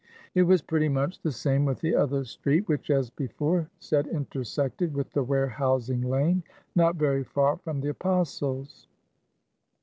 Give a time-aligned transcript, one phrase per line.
[0.33, 4.95] It was pretty much the same with the other street, which, as before said, intersected
[4.95, 6.41] with the warehousing lane,
[6.75, 8.87] not very far from the Apostles'.